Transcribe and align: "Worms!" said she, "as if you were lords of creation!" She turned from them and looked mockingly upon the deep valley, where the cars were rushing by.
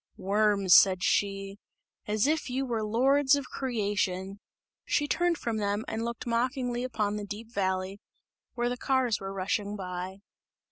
"Worms!" 0.17 0.75
said 0.75 1.03
she, 1.03 1.59
"as 2.07 2.25
if 2.25 2.49
you 2.49 2.65
were 2.65 2.81
lords 2.83 3.35
of 3.35 3.45
creation!" 3.51 4.39
She 4.83 5.07
turned 5.07 5.37
from 5.37 5.57
them 5.57 5.85
and 5.87 6.03
looked 6.03 6.25
mockingly 6.25 6.83
upon 6.83 7.17
the 7.17 7.23
deep 7.23 7.53
valley, 7.53 8.01
where 8.55 8.67
the 8.67 8.77
cars 8.77 9.19
were 9.19 9.31
rushing 9.31 9.75
by. 9.75 10.21